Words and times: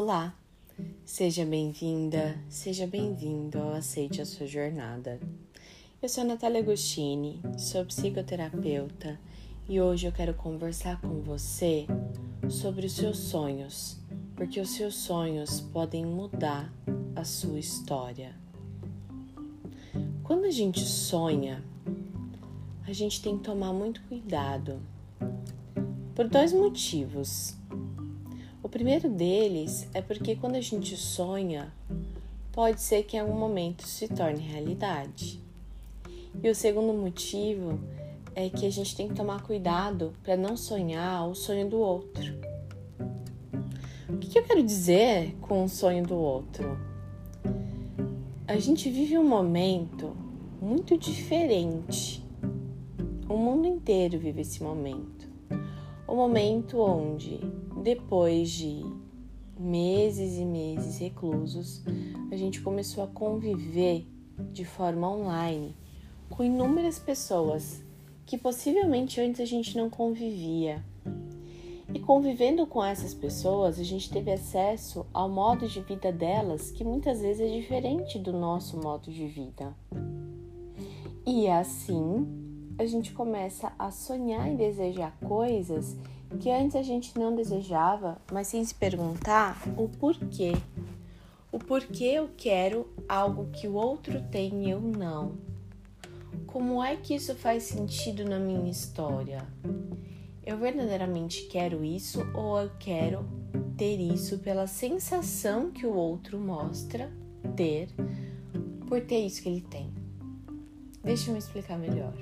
Olá, 0.00 0.32
seja 1.04 1.44
bem-vinda, 1.44 2.38
seja 2.48 2.86
bem-vindo 2.86 3.58
ao 3.58 3.72
Aceite 3.72 4.22
a 4.22 4.24
Sua 4.24 4.46
Jornada. 4.46 5.18
Eu 6.00 6.08
sou 6.08 6.22
Natália 6.22 6.60
Agostini, 6.60 7.42
sou 7.58 7.84
psicoterapeuta 7.84 9.18
e 9.68 9.80
hoje 9.80 10.06
eu 10.06 10.12
quero 10.12 10.34
conversar 10.34 11.00
com 11.00 11.20
você 11.20 11.84
sobre 12.48 12.86
os 12.86 12.92
seus 12.92 13.18
sonhos, 13.18 13.98
porque 14.36 14.60
os 14.60 14.70
seus 14.70 14.94
sonhos 14.94 15.60
podem 15.60 16.06
mudar 16.06 16.72
a 17.16 17.24
sua 17.24 17.58
história. 17.58 18.36
Quando 20.22 20.44
a 20.44 20.52
gente 20.52 20.78
sonha, 20.78 21.60
a 22.86 22.92
gente 22.92 23.20
tem 23.20 23.36
que 23.36 23.42
tomar 23.42 23.72
muito 23.72 24.00
cuidado 24.02 24.80
por 26.14 26.28
dois 26.28 26.52
motivos. 26.52 27.57
O 28.68 28.70
primeiro 28.70 29.08
deles 29.08 29.88
é 29.94 30.02
porque 30.02 30.36
quando 30.36 30.56
a 30.56 30.60
gente 30.60 30.94
sonha, 30.94 31.72
pode 32.52 32.82
ser 32.82 33.02
que 33.04 33.16
em 33.16 33.20
algum 33.20 33.32
momento 33.32 33.88
se 33.88 34.06
torne 34.06 34.42
realidade. 34.42 35.40
E 36.42 36.50
o 36.50 36.54
segundo 36.54 36.92
motivo 36.92 37.80
é 38.34 38.50
que 38.50 38.66
a 38.66 38.70
gente 38.70 38.94
tem 38.94 39.08
que 39.08 39.14
tomar 39.14 39.42
cuidado 39.42 40.12
para 40.22 40.36
não 40.36 40.54
sonhar 40.54 41.26
o 41.26 41.34
sonho 41.34 41.66
do 41.66 41.78
outro. 41.78 42.38
O 44.06 44.18
que 44.18 44.38
eu 44.38 44.42
quero 44.42 44.62
dizer 44.62 45.34
com 45.40 45.64
o 45.64 45.68
sonho 45.68 46.06
do 46.06 46.16
outro? 46.16 46.78
A 48.46 48.58
gente 48.58 48.90
vive 48.90 49.16
um 49.16 49.26
momento 49.26 50.14
muito 50.60 50.98
diferente. 50.98 52.22
O 53.26 53.38
mundo 53.38 53.66
inteiro 53.66 54.18
vive 54.18 54.42
esse 54.42 54.62
momento. 54.62 55.26
O 56.06 56.14
momento 56.14 56.78
onde 56.80 57.40
depois 57.82 58.50
de 58.50 58.82
meses 59.58 60.38
e 60.38 60.44
meses 60.44 60.98
reclusos, 60.98 61.82
a 62.30 62.36
gente 62.36 62.60
começou 62.60 63.02
a 63.02 63.08
conviver 63.08 64.06
de 64.52 64.64
forma 64.64 65.10
online 65.10 65.74
com 66.30 66.44
inúmeras 66.44 66.98
pessoas 66.98 67.82
que 68.24 68.36
possivelmente 68.36 69.20
antes 69.20 69.40
a 69.40 69.44
gente 69.44 69.76
não 69.76 69.88
convivia. 69.88 70.84
E 71.92 71.98
convivendo 71.98 72.66
com 72.66 72.84
essas 72.84 73.14
pessoas, 73.14 73.78
a 73.78 73.82
gente 73.82 74.10
teve 74.10 74.30
acesso 74.30 75.06
ao 75.12 75.28
modo 75.28 75.66
de 75.66 75.80
vida 75.80 76.12
delas 76.12 76.70
que 76.70 76.84
muitas 76.84 77.22
vezes 77.22 77.40
é 77.40 77.58
diferente 77.58 78.18
do 78.18 78.32
nosso 78.32 78.76
modo 78.76 79.10
de 79.10 79.26
vida. 79.26 79.74
E 81.26 81.48
assim, 81.48 82.26
a 82.78 82.84
gente 82.84 83.12
começa 83.12 83.72
a 83.78 83.90
sonhar 83.90 84.52
e 84.52 84.56
desejar 84.56 85.18
coisas 85.20 85.96
que 86.36 86.50
antes 86.50 86.76
a 86.76 86.82
gente 86.82 87.18
não 87.18 87.34
desejava, 87.34 88.18
mas 88.32 88.48
sem 88.48 88.64
se 88.64 88.74
perguntar 88.74 89.62
o 89.76 89.88
porquê. 89.88 90.52
O 91.50 91.58
porquê 91.58 92.04
eu 92.04 92.30
quero 92.36 92.86
algo 93.08 93.50
que 93.50 93.66
o 93.66 93.74
outro 93.74 94.22
tem 94.30 94.66
e 94.66 94.70
eu 94.70 94.80
não. 94.80 95.32
Como 96.46 96.82
é 96.82 96.96
que 96.96 97.14
isso 97.14 97.34
faz 97.34 97.64
sentido 97.64 98.24
na 98.24 98.38
minha 98.38 98.70
história? 98.70 99.46
Eu 100.44 100.56
verdadeiramente 100.58 101.42
quero 101.44 101.84
isso 101.84 102.26
ou 102.34 102.58
eu 102.58 102.70
quero 102.78 103.24
ter 103.76 103.98
isso 104.00 104.38
pela 104.38 104.66
sensação 104.66 105.70
que 105.70 105.86
o 105.86 105.94
outro 105.94 106.38
mostra 106.38 107.10
ter 107.56 107.88
por 108.88 109.02
ter 109.02 109.26
isso 109.26 109.42
que 109.42 109.48
ele 109.48 109.60
tem? 109.60 109.92
Deixa 111.04 111.28
eu 111.28 111.34
me 111.34 111.38
explicar 111.38 111.78
melhor. 111.78 112.14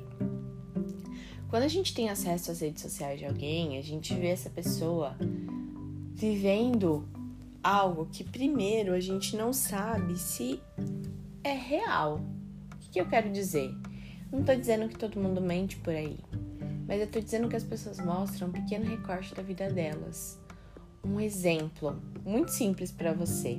Quando 1.57 1.65
a 1.65 1.69
gente 1.69 1.95
tem 1.95 2.11
acesso 2.11 2.51
às 2.51 2.61
redes 2.61 2.83
sociais 2.83 3.19
de 3.19 3.25
alguém, 3.25 3.79
a 3.79 3.83
gente 3.83 4.13
vê 4.13 4.27
essa 4.27 4.51
pessoa 4.51 5.17
vivendo 6.13 7.09
algo 7.65 8.05
que 8.13 8.23
primeiro 8.23 8.93
a 8.93 9.01
gente 9.01 9.35
não 9.35 9.55
sabe 9.55 10.19
se 10.19 10.61
é 11.43 11.55
real. 11.55 12.21
O 12.75 12.91
que 12.91 13.01
eu 13.01 13.09
quero 13.09 13.33
dizer? 13.33 13.75
Não 14.31 14.45
tô 14.45 14.55
dizendo 14.55 14.87
que 14.87 14.99
todo 14.99 15.19
mundo 15.19 15.41
mente 15.41 15.79
por 15.79 15.95
aí, 15.95 16.19
mas 16.87 17.01
eu 17.01 17.07
tô 17.07 17.21
dizendo 17.21 17.49
que 17.49 17.57
as 17.57 17.65
pessoas 17.65 17.99
mostram 18.01 18.49
um 18.49 18.53
pequeno 18.53 18.85
recorte 18.85 19.35
da 19.35 19.43
vida 19.43 19.71
delas. 19.71 20.39
Um 21.03 21.19
exemplo 21.19 21.99
muito 22.23 22.51
simples 22.51 22.93
para 22.93 23.15
você. 23.15 23.59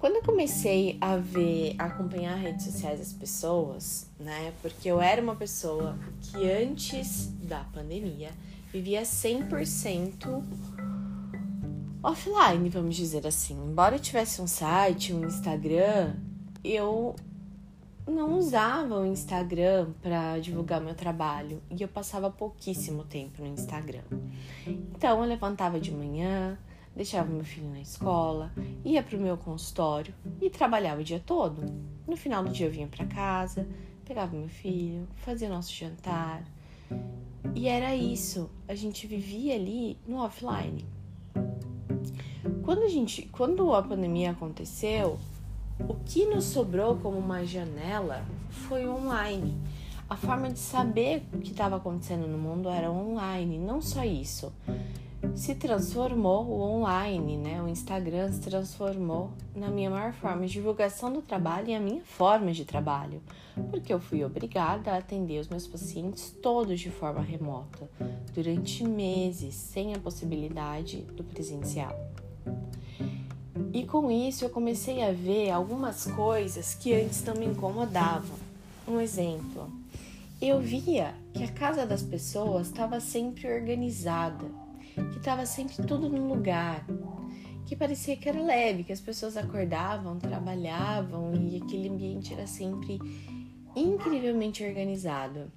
Quando 0.00 0.16
eu 0.16 0.22
comecei 0.22 0.96
a 1.00 1.16
ver, 1.16 1.74
a 1.78 1.86
acompanhar 1.86 2.36
redes 2.36 2.66
sociais 2.66 3.00
das 3.00 3.12
pessoas, 3.12 4.08
né? 4.18 4.52
Porque 4.62 4.88
eu 4.88 5.00
era 5.00 5.20
uma 5.20 5.34
pessoa 5.34 5.98
que 6.20 6.48
antes 6.50 7.26
da 7.42 7.64
pandemia 7.64 8.30
vivia 8.72 9.02
100% 9.02 10.42
offline, 12.02 12.68
vamos 12.68 12.94
dizer 12.94 13.26
assim. 13.26 13.54
Embora 13.54 13.96
eu 13.96 14.00
tivesse 14.00 14.40
um 14.40 14.46
site, 14.46 15.12
um 15.12 15.26
Instagram, 15.26 16.14
eu 16.62 17.16
não 18.06 18.38
usava 18.38 19.00
o 19.00 19.06
Instagram 19.06 19.90
para 20.00 20.38
divulgar 20.38 20.80
meu 20.80 20.94
trabalho 20.94 21.60
e 21.70 21.82
eu 21.82 21.88
passava 21.88 22.30
pouquíssimo 22.30 23.04
tempo 23.04 23.42
no 23.42 23.48
Instagram. 23.48 24.02
Então 24.66 25.22
eu 25.22 25.28
levantava 25.28 25.80
de 25.80 25.90
manhã, 25.90 26.56
deixava 26.94 27.30
meu 27.30 27.44
filho 27.44 27.70
na 27.70 27.80
escola, 27.80 28.52
ia 28.84 29.02
para 29.02 29.16
o 29.16 29.20
meu 29.20 29.36
consultório 29.36 30.14
e 30.40 30.50
trabalhava 30.50 31.00
o 31.00 31.04
dia 31.04 31.22
todo. 31.24 31.64
No 32.06 32.16
final 32.16 32.42
do 32.42 32.50
dia 32.50 32.66
eu 32.66 32.72
vinha 32.72 32.86
para 32.86 33.06
casa, 33.06 33.66
pegava 34.04 34.36
meu 34.36 34.48
filho, 34.48 35.06
fazia 35.16 35.48
nosso 35.48 35.72
jantar. 35.72 36.42
E 37.54 37.68
era 37.68 37.94
isso, 37.94 38.50
a 38.66 38.74
gente 38.74 39.06
vivia 39.06 39.54
ali 39.54 39.98
no 40.06 40.18
offline. 40.18 40.84
Quando 42.62 42.82
a 42.82 42.88
gente, 42.88 43.22
quando 43.32 43.74
a 43.74 43.82
pandemia 43.82 44.30
aconteceu, 44.32 45.18
o 45.80 45.94
que 45.94 46.26
nos 46.26 46.44
sobrou 46.44 46.96
como 46.96 47.18
uma 47.18 47.44
janela 47.44 48.24
foi 48.48 48.86
online. 48.86 49.56
A 50.08 50.16
forma 50.16 50.50
de 50.50 50.58
saber 50.58 51.22
o 51.32 51.38
que 51.38 51.50
estava 51.50 51.76
acontecendo 51.76 52.26
no 52.26 52.38
mundo 52.38 52.68
era 52.68 52.90
online, 52.90 53.58
não 53.58 53.80
só 53.80 54.04
isso 54.04 54.52
se 55.38 55.54
transformou 55.54 56.44
o 56.46 56.60
online, 56.60 57.36
né? 57.36 57.62
O 57.62 57.68
Instagram 57.68 58.32
se 58.32 58.40
transformou 58.40 59.30
na 59.54 59.68
minha 59.68 59.88
maior 59.88 60.12
forma 60.12 60.44
de 60.44 60.54
divulgação 60.54 61.12
do 61.12 61.22
trabalho 61.22 61.68
e 61.68 61.74
a 61.76 61.80
minha 61.80 62.02
forma 62.02 62.50
de 62.50 62.64
trabalho, 62.64 63.22
porque 63.70 63.94
eu 63.94 64.00
fui 64.00 64.24
obrigada 64.24 64.90
a 64.90 64.98
atender 64.98 65.38
os 65.38 65.48
meus 65.48 65.64
pacientes 65.64 66.34
todos 66.42 66.80
de 66.80 66.90
forma 66.90 67.20
remota, 67.20 67.88
durante 68.34 68.82
meses, 68.82 69.54
sem 69.54 69.94
a 69.94 69.98
possibilidade 70.00 71.02
do 71.02 71.22
presencial. 71.22 71.96
E 73.72 73.84
com 73.84 74.10
isso 74.10 74.44
eu 74.44 74.50
comecei 74.50 75.04
a 75.04 75.12
ver 75.12 75.50
algumas 75.50 76.04
coisas 76.06 76.74
que 76.74 76.92
antes 76.92 77.22
não 77.22 77.36
me 77.36 77.46
incomodavam. 77.46 78.36
Um 78.88 79.00
exemplo, 79.00 79.70
eu 80.42 80.60
via 80.60 81.14
que 81.32 81.44
a 81.44 81.52
casa 81.52 81.86
das 81.86 82.02
pessoas 82.02 82.66
estava 82.66 82.98
sempre 82.98 83.46
organizada, 83.52 84.67
que 85.10 85.18
estava 85.18 85.46
sempre 85.46 85.76
tudo 85.86 86.08
no 86.08 86.28
lugar, 86.28 86.84
que 87.66 87.76
parecia 87.76 88.16
que 88.16 88.28
era 88.28 88.40
leve, 88.40 88.84
que 88.84 88.92
as 88.92 89.00
pessoas 89.00 89.36
acordavam, 89.36 90.18
trabalhavam 90.18 91.34
e 91.34 91.56
aquele 91.56 91.88
ambiente 91.88 92.32
era 92.32 92.46
sempre 92.46 92.98
incrivelmente 93.76 94.64
organizado. 94.64 95.52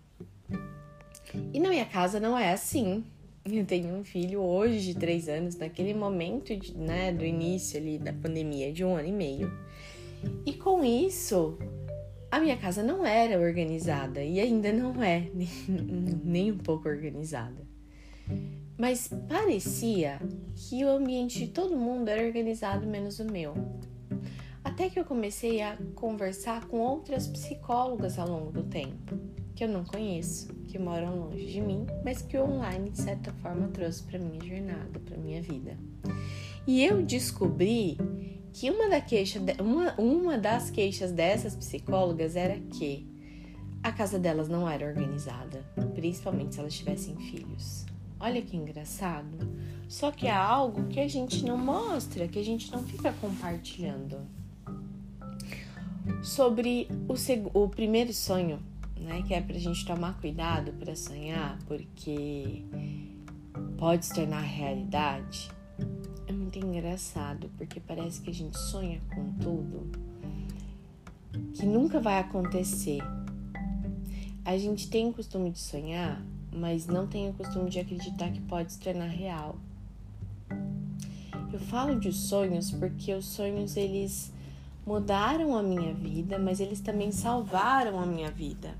E 1.53 1.59
na 1.59 1.69
minha 1.69 1.85
casa 1.85 2.19
não 2.19 2.37
é 2.37 2.51
assim. 2.51 3.03
Eu 3.45 3.65
tenho 3.65 3.95
um 3.95 4.03
filho 4.03 4.41
hoje 4.41 4.93
de 4.93 4.95
três 4.99 5.27
anos, 5.27 5.55
naquele 5.55 5.93
momento 5.93 6.55
de, 6.55 6.77
né, 6.77 7.11
do 7.11 7.23
início 7.23 7.79
ali 7.79 7.97
da 7.97 8.13
pandemia, 8.13 8.71
de 8.71 8.83
um 8.83 8.95
ano 8.95 9.07
e 9.07 9.11
meio. 9.11 9.51
E 10.45 10.53
com 10.53 10.83
isso, 10.83 11.57
a 12.29 12.39
minha 12.39 12.57
casa 12.57 12.83
não 12.83 13.05
era 13.05 13.39
organizada 13.39 14.21
e 14.21 14.39
ainda 14.39 14.71
não 14.71 15.01
é 15.01 15.31
nem, 15.33 15.49
nem 16.23 16.51
um 16.51 16.57
pouco 16.57 16.87
organizada 16.87 17.70
mas 18.81 19.07
parecia 19.29 20.19
que 20.55 20.83
o 20.83 20.89
ambiente 20.89 21.37
de 21.37 21.49
todo 21.49 21.77
mundo 21.77 22.09
era 22.09 22.25
organizado 22.25 22.87
menos 22.87 23.19
o 23.19 23.25
meu. 23.25 23.53
Até 24.63 24.89
que 24.89 24.99
eu 24.99 25.05
comecei 25.05 25.61
a 25.61 25.77
conversar 25.93 26.65
com 26.65 26.79
outras 26.79 27.27
psicólogas 27.27 28.17
ao 28.17 28.27
longo 28.27 28.51
do 28.51 28.63
tempo, 28.63 29.19
que 29.53 29.63
eu 29.63 29.67
não 29.67 29.83
conheço, 29.83 30.51
que 30.63 30.79
moram 30.79 31.15
longe 31.15 31.45
de 31.45 31.61
mim, 31.61 31.85
mas 32.03 32.23
que 32.23 32.35
o 32.35 32.43
online 32.43 32.89
de 32.89 32.99
certa 32.99 33.31
forma 33.33 33.67
trouxe 33.67 34.01
para 34.01 34.17
minha 34.17 34.43
jornada, 34.43 34.99
para 34.99 35.15
minha 35.15 35.43
vida. 35.43 35.77
E 36.65 36.83
eu 36.83 37.03
descobri 37.03 37.99
que 38.51 38.71
uma, 38.71 38.89
da 38.89 38.99
queixa, 38.99 39.39
uma, 39.59 39.93
uma 40.01 40.39
das 40.39 40.71
queixas 40.71 41.11
dessas 41.11 41.55
psicólogas 41.55 42.35
era 42.35 42.59
que 42.59 43.07
a 43.83 43.91
casa 43.91 44.17
delas 44.17 44.49
não 44.49 44.67
era 44.67 44.87
organizada, 44.87 45.63
principalmente 45.93 46.55
se 46.55 46.59
elas 46.59 46.73
tivessem 46.73 47.15
filhos. 47.17 47.90
Olha 48.21 48.41
que 48.41 48.55
engraçado. 48.55 49.35
Só 49.87 50.11
que 50.11 50.27
é 50.27 50.31
algo 50.31 50.87
que 50.87 50.99
a 50.99 51.07
gente 51.07 51.43
não 51.43 51.57
mostra, 51.57 52.27
que 52.27 52.37
a 52.37 52.43
gente 52.43 52.71
não 52.71 52.83
fica 52.83 53.11
compartilhando. 53.13 54.19
Sobre 56.23 56.87
o, 57.09 57.63
o 57.63 57.67
primeiro 57.67 58.13
sonho, 58.13 58.59
né? 58.95 59.23
Que 59.27 59.33
é 59.33 59.41
pra 59.41 59.57
gente 59.57 59.83
tomar 59.85 60.19
cuidado 60.21 60.71
para 60.73 60.95
sonhar, 60.95 61.57
porque 61.67 62.63
pode 63.77 64.05
se 64.05 64.13
tornar 64.13 64.41
realidade. 64.41 65.49
é 66.27 66.31
muito 66.31 66.59
engraçado, 66.59 67.49
porque 67.57 67.79
parece 67.79 68.21
que 68.21 68.29
a 68.29 68.33
gente 68.33 68.57
sonha 68.57 69.01
com 69.13 69.33
tudo 69.33 70.11
que 71.53 71.65
nunca 71.65 71.99
vai 71.99 72.19
acontecer. 72.19 73.01
A 74.43 74.57
gente 74.57 74.89
tem 74.89 75.09
o 75.09 75.13
costume 75.13 75.51
de 75.51 75.59
sonhar, 75.59 76.21
mas 76.51 76.85
não 76.85 77.07
tem 77.07 77.29
o 77.29 77.33
costume 77.33 77.69
de 77.69 77.79
acreditar 77.79 78.29
que 78.31 78.41
pode 78.41 78.73
se 78.73 78.79
tornar 78.79 79.07
real. 79.07 79.55
Eu 81.51 81.59
falo 81.59 81.99
de 81.99 82.11
sonhos 82.11 82.71
porque 82.71 83.13
os 83.13 83.25
sonhos 83.25 83.75
eles 83.75 84.31
mudaram 84.85 85.55
a 85.55 85.63
minha 85.63 85.93
vida, 85.93 86.37
mas 86.37 86.59
eles 86.59 86.81
também 86.81 87.11
salvaram 87.11 87.99
a 87.99 88.05
minha 88.05 88.31
vida. 88.31 88.75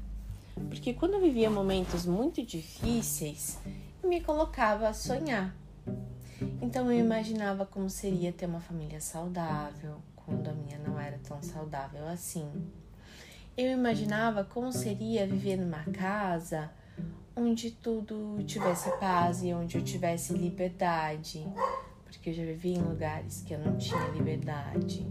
Porque 0.67 0.93
quando 0.93 1.15
eu 1.15 1.21
vivia 1.21 1.49
momentos 1.49 2.05
muito 2.05 2.45
difíceis, 2.45 3.59
eu 4.01 4.09
me 4.09 4.21
colocava 4.21 4.87
a 4.87 4.93
sonhar. 4.93 5.55
Então 6.61 6.91
eu 6.91 6.99
imaginava 6.99 7.65
como 7.65 7.89
seria 7.89 8.31
ter 8.31 8.45
uma 8.45 8.59
família 8.59 8.99
saudável, 8.99 10.01
quando 10.15 10.47
a 10.47 10.53
minha 10.53 10.79
não 10.79 10.99
era 10.99 11.19
tão 11.19 11.41
saudável 11.41 12.07
assim. 12.07 12.49
Eu 13.57 13.69
imaginava 13.71 14.43
como 14.43 14.71
seria 14.71 15.27
viver 15.27 15.57
numa 15.57 15.83
casa 15.91 16.71
onde 17.35 17.71
tudo 17.71 18.43
tivesse 18.45 18.89
paz 18.97 19.43
e 19.43 19.53
onde 19.53 19.77
eu 19.77 19.83
tivesse 19.83 20.33
liberdade, 20.33 21.45
porque 22.03 22.29
eu 22.29 22.33
já 22.33 22.43
vivi 22.43 22.73
em 22.73 22.81
lugares 22.81 23.41
que 23.41 23.53
eu 23.53 23.59
não 23.59 23.77
tinha 23.77 24.07
liberdade. 24.09 25.05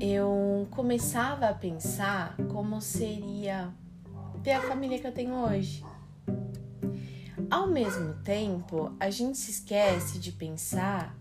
Eu 0.00 0.66
começava 0.70 1.48
a 1.48 1.54
pensar 1.54 2.36
como 2.52 2.80
seria 2.80 3.72
ter 4.42 4.52
a 4.52 4.60
família 4.60 4.98
que 4.98 5.06
eu 5.06 5.12
tenho 5.12 5.34
hoje. 5.34 5.84
Ao 7.50 7.68
mesmo 7.68 8.14
tempo, 8.22 8.94
a 8.98 9.08
gente 9.10 9.38
se 9.38 9.50
esquece 9.50 10.18
de 10.18 10.32
pensar 10.32 11.16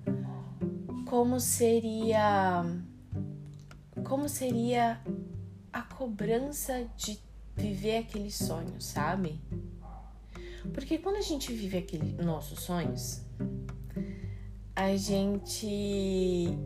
como 1.06 1.40
seria 1.40 2.64
como 4.04 4.28
seria 4.28 5.00
a 5.72 5.82
cobrança 5.82 6.88
de 6.96 7.20
viver 7.56 7.98
aquele 7.98 8.32
sonho, 8.32 8.80
sabe? 8.80 9.40
Porque 10.74 10.98
quando 10.98 11.18
a 11.18 11.22
gente 11.22 11.54
vive 11.54 11.78
aqueles 11.78 12.14
nossos 12.18 12.60
sonhos, 12.62 13.22
a 14.76 14.96
gente 14.98 16.58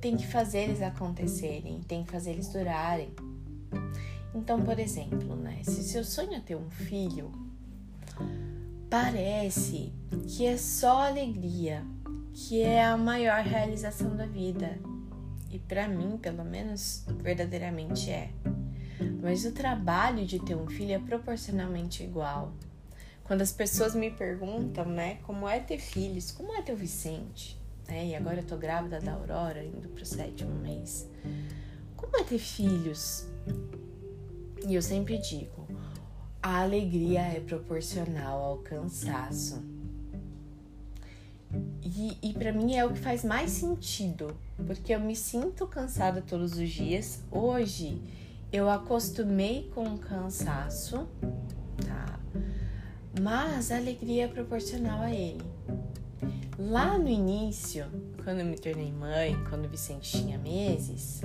tem 0.00 0.16
que 0.16 0.26
fazer 0.26 0.60
eles 0.60 0.82
acontecerem, 0.82 1.80
tem 1.80 2.04
que 2.04 2.10
fazer 2.10 2.30
eles 2.30 2.48
durarem. 2.48 3.10
Então, 4.34 4.62
por 4.62 4.78
exemplo, 4.78 5.34
né, 5.34 5.60
se 5.64 5.82
seu 5.82 6.04
sonho 6.04 6.34
é 6.34 6.40
ter 6.40 6.54
um 6.54 6.70
filho, 6.70 7.32
parece 8.88 9.92
que 10.28 10.46
é 10.46 10.56
só 10.56 11.06
alegria, 11.08 11.84
que 12.32 12.62
é 12.62 12.84
a 12.84 12.96
maior 12.96 13.42
realização 13.42 14.14
da 14.16 14.26
vida. 14.26 14.78
E 15.50 15.58
para 15.58 15.88
mim, 15.88 16.16
pelo 16.18 16.44
menos, 16.44 17.04
verdadeiramente 17.22 18.10
é. 18.10 18.30
Mas 19.22 19.44
o 19.44 19.52
trabalho 19.52 20.26
de 20.26 20.38
ter 20.38 20.54
um 20.54 20.66
filho 20.66 20.92
é 20.92 20.98
proporcionalmente 20.98 22.02
igual. 22.02 22.52
Quando 23.24 23.42
as 23.42 23.52
pessoas 23.52 23.94
me 23.94 24.10
perguntam, 24.10 24.86
né, 24.86 25.18
como 25.22 25.46
é 25.46 25.60
ter 25.60 25.78
filhos, 25.78 26.30
como 26.30 26.54
é 26.54 26.62
ter 26.62 26.72
o 26.72 26.76
Vicente, 26.76 27.60
né, 27.86 28.06
e 28.06 28.14
agora 28.14 28.40
eu 28.40 28.44
tô 28.44 28.56
grávida 28.56 29.00
da 29.00 29.12
Aurora, 29.12 29.62
indo 29.62 29.88
pro 29.88 30.04
sétimo 30.04 30.54
mês, 30.54 31.06
como 31.94 32.16
é 32.16 32.24
ter 32.24 32.38
filhos? 32.38 33.26
E 34.66 34.74
eu 34.74 34.80
sempre 34.80 35.18
digo, 35.18 35.68
a 36.42 36.62
alegria 36.62 37.20
é 37.20 37.40
proporcional 37.40 38.42
ao 38.42 38.58
cansaço. 38.58 39.62
E, 41.82 42.16
e 42.22 42.32
para 42.32 42.52
mim 42.52 42.74
é 42.76 42.84
o 42.84 42.92
que 42.92 42.98
faz 42.98 43.24
mais 43.24 43.50
sentido, 43.50 44.36
porque 44.66 44.94
eu 44.94 45.00
me 45.00 45.16
sinto 45.16 45.66
cansada 45.66 46.22
todos 46.22 46.56
os 46.58 46.70
dias. 46.70 47.22
Hoje 47.30 48.00
eu 48.52 48.68
acostumei 48.70 49.70
com 49.74 49.84
o 49.84 49.98
cansaço, 49.98 51.06
tá? 51.86 52.18
Mas 53.20 53.70
a 53.70 53.76
alegria 53.76 54.24
é 54.24 54.28
proporcional 54.28 55.00
a 55.00 55.10
ele. 55.10 55.44
Lá 56.58 56.98
no 56.98 57.08
início, 57.08 57.86
quando 58.24 58.40
eu 58.40 58.46
me 58.46 58.56
tornei 58.56 58.90
mãe, 58.90 59.36
quando 59.48 59.66
o 59.66 59.68
Vicente 59.68 60.18
tinha 60.18 60.38
meses, 60.38 61.20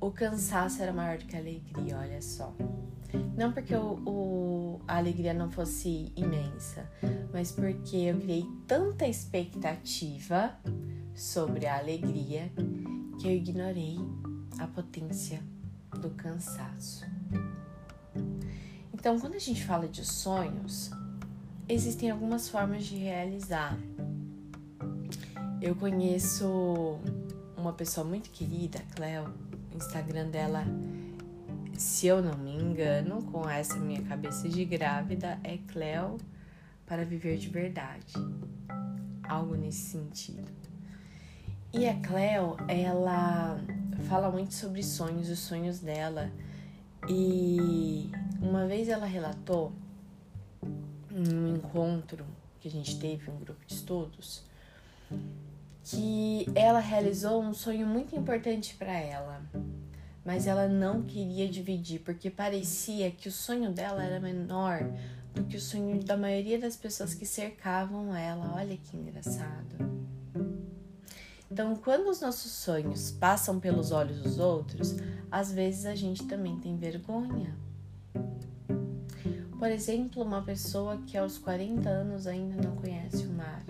o 0.00 0.10
cansaço 0.10 0.82
era 0.82 0.92
maior 0.92 1.18
do 1.18 1.24
que 1.24 1.36
a 1.36 1.38
alegria, 1.38 1.96
olha 1.96 2.20
só. 2.20 2.54
Não 3.36 3.52
porque 3.52 3.74
o, 3.74 3.94
o, 4.06 4.80
a 4.86 4.98
alegria 4.98 5.32
não 5.32 5.50
fosse 5.50 6.12
imensa, 6.16 6.90
mas 7.32 7.52
porque 7.52 7.96
eu 7.96 8.18
criei 8.18 8.44
tanta 8.66 9.06
expectativa 9.06 10.54
sobre 11.14 11.66
a 11.66 11.78
alegria 11.78 12.52
que 13.20 13.26
eu 13.28 13.32
ignorei 13.32 13.98
a 14.58 14.66
potência 14.66 15.40
do 15.98 16.10
cansaço. 16.10 17.04
Então, 18.92 19.18
quando 19.18 19.34
a 19.34 19.38
gente 19.38 19.64
fala 19.64 19.88
de 19.88 20.04
sonhos, 20.04 20.90
existem 21.68 22.10
algumas 22.10 22.48
formas 22.48 22.84
de 22.84 22.96
realizar. 22.96 23.76
Eu 25.60 25.74
conheço 25.74 26.98
uma 27.56 27.72
pessoa 27.72 28.06
muito 28.06 28.30
querida, 28.30 28.80
Cleo, 28.94 29.32
o 29.72 29.76
Instagram 29.76 30.28
dela 30.28 30.64
se 31.80 32.06
eu 32.06 32.22
não 32.22 32.36
me 32.36 32.50
engano, 32.50 33.22
com 33.24 33.48
essa 33.48 33.76
minha 33.76 34.02
cabeça 34.02 34.46
de 34.46 34.66
grávida, 34.66 35.40
é 35.42 35.56
Cleo 35.56 36.18
para 36.84 37.06
viver 37.06 37.38
de 37.38 37.48
verdade. 37.48 38.12
Algo 39.26 39.54
nesse 39.54 39.90
sentido. 39.90 40.52
E 41.72 41.88
a 41.88 41.98
Cleo, 42.00 42.58
ela 42.68 43.58
fala 44.08 44.30
muito 44.30 44.54
sobre 44.54 44.82
sonhos, 44.82 45.28
os 45.28 45.38
sonhos 45.38 45.80
dela. 45.80 46.30
E 47.08 48.10
uma 48.40 48.66
vez 48.66 48.88
ela 48.88 49.06
relatou 49.06 49.72
num 51.10 51.56
encontro 51.56 52.24
que 52.60 52.68
a 52.68 52.70
gente 52.70 52.98
teve, 52.98 53.30
um 53.30 53.38
grupo 53.38 53.64
de 53.66 53.74
estudos, 53.74 54.42
que 55.82 56.46
ela 56.54 56.78
realizou 56.78 57.42
um 57.42 57.54
sonho 57.54 57.86
muito 57.86 58.14
importante 58.14 58.74
para 58.74 58.92
ela 58.92 59.42
mas 60.24 60.46
ela 60.46 60.68
não 60.68 61.02
queria 61.02 61.48
dividir 61.48 62.00
porque 62.00 62.30
parecia 62.30 63.10
que 63.10 63.28
o 63.28 63.32
sonho 63.32 63.72
dela 63.72 64.04
era 64.04 64.20
menor 64.20 64.80
do 65.34 65.44
que 65.44 65.56
o 65.56 65.60
sonho 65.60 66.02
da 66.04 66.16
maioria 66.16 66.58
das 66.58 66.76
pessoas 66.76 67.14
que 67.14 67.24
cercavam 67.24 68.14
ela. 68.14 68.54
Olha 68.56 68.76
que 68.76 68.96
engraçado. 68.96 69.99
Então, 71.60 71.76
quando 71.76 72.08
os 72.08 72.22
nossos 72.22 72.52
sonhos 72.52 73.10
passam 73.10 73.60
pelos 73.60 73.92
olhos 73.92 74.22
dos 74.22 74.38
outros, 74.38 74.96
às 75.30 75.52
vezes 75.52 75.84
a 75.84 75.94
gente 75.94 76.24
também 76.24 76.58
tem 76.58 76.74
vergonha. 76.78 77.54
Por 79.58 79.70
exemplo, 79.70 80.22
uma 80.22 80.40
pessoa 80.40 80.96
que 81.06 81.18
aos 81.18 81.36
40 81.36 81.86
anos 81.86 82.26
ainda 82.26 82.66
não 82.66 82.74
conhece 82.76 83.26
o 83.26 83.32
mar. 83.34 83.62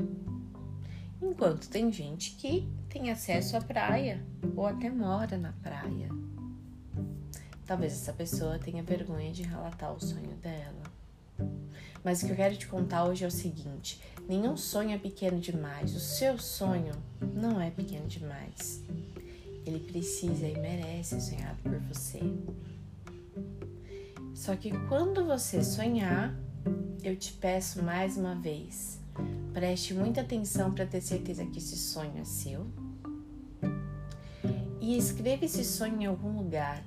Enquanto 1.20 1.68
tem 1.68 1.90
gente 1.90 2.36
que 2.36 2.72
tem 2.88 3.10
acesso 3.10 3.56
à 3.56 3.60
praia 3.60 4.24
ou 4.54 4.64
até 4.64 4.88
mora 4.88 5.36
na 5.36 5.52
praia. 5.54 6.10
Talvez 7.66 7.94
essa 7.94 8.12
pessoa 8.12 8.56
tenha 8.56 8.84
vergonha 8.84 9.32
de 9.32 9.42
relatar 9.42 9.92
o 9.92 9.98
sonho 9.98 10.36
dela. 10.36 10.99
Mas 12.04 12.22
o 12.22 12.26
que 12.26 12.32
eu 12.32 12.36
quero 12.36 12.56
te 12.56 12.66
contar 12.66 13.04
hoje 13.04 13.24
é 13.24 13.28
o 13.28 13.30
seguinte: 13.30 14.00
nenhum 14.28 14.56
sonho 14.56 14.90
é 14.90 14.98
pequeno 14.98 15.38
demais. 15.38 15.94
O 15.94 16.00
seu 16.00 16.38
sonho 16.38 16.94
não 17.34 17.60
é 17.60 17.70
pequeno 17.70 18.06
demais. 18.06 18.82
Ele 19.66 19.80
precisa 19.80 20.46
e 20.46 20.58
merece 20.58 21.20
ser 21.20 21.36
sonhado 21.36 21.58
por 21.62 21.78
você. 21.80 22.20
Só 24.34 24.56
que 24.56 24.70
quando 24.88 25.26
você 25.26 25.62
sonhar, 25.62 26.34
eu 27.02 27.14
te 27.14 27.32
peço 27.34 27.82
mais 27.82 28.16
uma 28.16 28.34
vez, 28.34 28.98
preste 29.52 29.92
muita 29.92 30.22
atenção 30.22 30.72
para 30.72 30.86
ter 30.86 31.02
certeza 31.02 31.44
que 31.44 31.58
esse 31.58 31.76
sonho 31.76 32.18
é 32.18 32.24
seu. 32.24 32.66
E 34.80 34.96
escreva 34.96 35.44
esse 35.44 35.62
sonho 35.62 36.00
em 36.00 36.06
algum 36.06 36.38
lugar, 36.38 36.82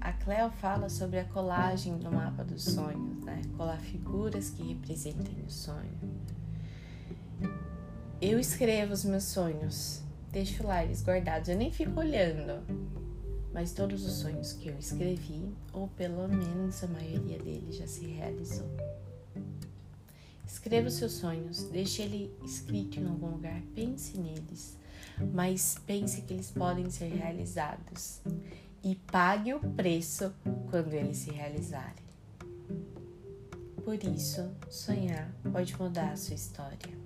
a 0.00 0.12
Cleo 0.12 0.50
fala 0.50 0.88
sobre 0.88 1.18
a 1.18 1.24
colagem 1.24 1.98
do 1.98 2.10
mapa 2.10 2.44
dos 2.44 2.64
sonhos, 2.64 3.24
né? 3.24 3.42
Colar 3.56 3.78
figuras 3.80 4.50
que 4.50 4.62
representem 4.62 5.42
o 5.46 5.50
sonho. 5.50 5.98
Eu 8.20 8.38
escrevo 8.38 8.92
os 8.92 9.04
meus 9.04 9.24
sonhos, 9.24 10.02
deixo 10.30 10.66
lá 10.66 10.84
eles 10.84 11.02
guardados, 11.02 11.48
eu 11.48 11.56
nem 11.56 11.70
fico 11.70 12.00
olhando. 12.00 12.62
Mas 13.52 13.72
todos 13.72 14.04
os 14.04 14.14
sonhos 14.14 14.52
que 14.52 14.68
eu 14.68 14.78
escrevi, 14.78 15.52
ou 15.72 15.88
pelo 15.88 16.28
menos 16.28 16.82
a 16.84 16.86
maioria 16.86 17.38
deles, 17.38 17.76
já 17.76 17.86
se 17.86 18.06
realizou. 18.06 18.68
Escreva 20.46 20.88
os 20.88 20.94
seus 20.94 21.12
sonhos, 21.12 21.64
deixe 21.64 22.02
ele 22.02 22.34
escrito 22.44 23.00
em 23.00 23.06
algum 23.06 23.30
lugar, 23.30 23.60
pense 23.74 24.18
neles, 24.18 24.78
mas 25.32 25.76
pense 25.86 26.22
que 26.22 26.34
eles 26.34 26.50
podem 26.50 26.88
ser 26.88 27.08
realizados 27.08 28.20
e 28.82 28.94
pague 28.94 29.54
o 29.54 29.60
preço 29.60 30.32
quando 30.70 30.92
eles 30.92 31.18
se 31.18 31.30
realizarem. 31.30 32.08
Por 33.84 34.02
isso, 34.04 34.50
sonhar 34.68 35.32
pode 35.50 35.74
mudar 35.80 36.12
a 36.12 36.16
sua 36.16 36.34
história. 36.34 36.98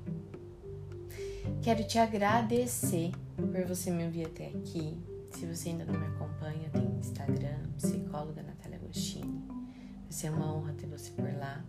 Quero 1.63 1.85
te 1.85 1.99
agradecer 1.99 3.13
por 3.37 3.65
você 3.65 3.91
me 3.91 4.05
ouvir 4.05 4.27
até 4.27 4.49
aqui. 4.49 4.97
Se 5.31 5.47
você 5.47 5.71
ainda 5.71 5.85
não 5.85 5.99
me 5.99 6.07
acompanha, 6.07 6.69
tem 6.71 6.85
Instagram, 6.99 7.59
psicóloga 7.77 8.43
Natália 8.43 8.79
Agostini. 8.79 9.45
Vai 9.47 10.11
ser 10.11 10.31
uma 10.31 10.53
honra 10.53 10.73
ter 10.75 10.87
você 10.87 11.11
por 11.13 11.33
lá. 11.35 11.65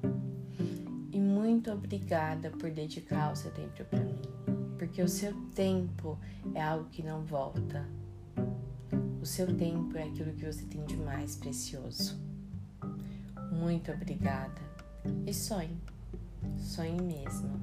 E 1.12 1.20
muito 1.20 1.72
obrigada 1.72 2.50
por 2.50 2.72
dedicar 2.72 3.32
o 3.32 3.36
seu 3.36 3.52
tempo 3.52 3.86
para 3.86 4.00
mim, 4.00 4.20
porque 4.80 5.02
o 5.02 5.08
seu 5.08 5.34
tempo 5.52 6.18
é 6.56 6.62
algo 6.62 6.90
que 6.90 7.04
não 7.04 7.24
volta. 7.24 7.88
O 9.24 9.26
seu 9.26 9.48
tempo 9.56 9.98
é 9.98 10.04
aquilo 10.04 10.34
que 10.34 10.46
você 10.46 10.66
tem 10.66 10.84
de 10.84 10.98
mais 10.98 11.38
precioso. 11.38 12.20
Muito 13.54 13.90
obrigada. 13.90 14.62
E 15.26 15.34
sonhe. 15.34 15.78
Sonhe 16.58 17.02
mesmo, 17.02 17.58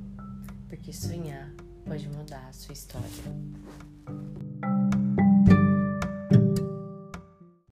porque 0.70 0.90
sonhar 0.90 1.52
pode 1.84 2.08
mudar 2.08 2.48
a 2.48 2.52
sua 2.54 2.72
história. 2.72 3.06